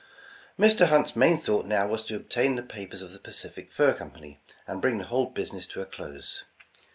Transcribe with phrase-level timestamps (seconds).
[0.57, 0.87] Mr.
[0.87, 4.81] Hunt's main thought now was to obtain the papers of the Pacific Fur Company, and
[4.81, 6.43] bring the whole business to a close.